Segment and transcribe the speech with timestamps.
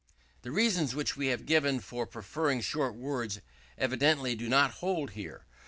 [0.41, 3.39] The reasons which we have given for preferring short words
[3.77, 5.45] evidently do not hold here.